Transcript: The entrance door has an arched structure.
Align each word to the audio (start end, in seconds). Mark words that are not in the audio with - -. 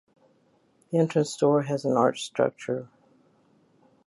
The 0.89 0.97
entrance 0.97 1.37
door 1.37 1.61
has 1.61 1.85
an 1.85 1.95
arched 1.95 2.25
structure. 2.25 2.89